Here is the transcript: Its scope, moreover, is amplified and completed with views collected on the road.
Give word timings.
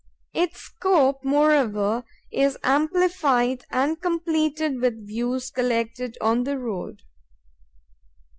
Its 0.33 0.61
scope, 0.61 1.23
moreover, 1.23 2.03
is 2.31 2.57
amplified 2.63 3.65
and 3.69 4.01
completed 4.01 4.81
with 4.81 5.05
views 5.05 5.51
collected 5.51 6.17
on 6.19 6.43
the 6.43 6.57
road. 6.57 7.03